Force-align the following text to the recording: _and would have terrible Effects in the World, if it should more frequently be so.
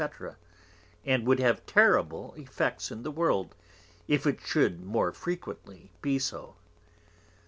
_and 1.05 1.27
would 1.27 1.39
have 1.39 1.63
terrible 1.67 2.33
Effects 2.33 2.89
in 2.89 3.03
the 3.03 3.11
World, 3.11 3.53
if 4.07 4.25
it 4.25 4.41
should 4.41 4.83
more 4.83 5.11
frequently 5.11 5.91
be 6.01 6.17
so. 6.17 6.55